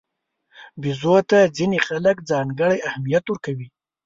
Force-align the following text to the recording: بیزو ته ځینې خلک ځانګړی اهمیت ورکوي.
بیزو 0.81 1.15
ته 1.29 1.39
ځینې 1.57 1.79
خلک 1.87 2.17
ځانګړی 2.29 2.77
اهمیت 2.89 3.25
ورکوي. 3.27 3.67